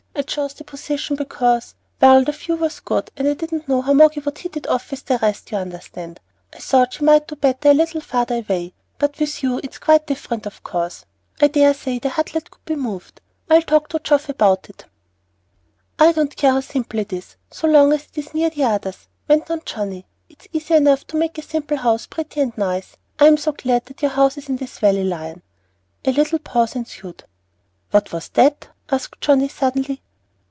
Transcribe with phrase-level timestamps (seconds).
[0.13, 3.93] I chose the position because well, the view was good, and I didn't know how
[3.93, 6.19] Moggy would hit it off with the rest, you understand.
[6.53, 10.05] I thought she might do better a little farther away; but with you it's quite
[10.05, 11.05] different of course.
[11.41, 14.85] I dare say the Hutlet could be moved; I'll talk to Geoff about it."
[15.97, 19.07] "I don't care how simple it is, so long as it is near the others,"
[19.27, 20.05] went on Johnnie.
[20.29, 22.95] "It's easy enough to make a simple house pretty and nice.
[23.17, 25.41] I am so glad that your house is in this valley, Lion."
[26.05, 27.23] A little pause ensued.
[27.91, 30.01] "What was that?" asked Johnnie, suddenly.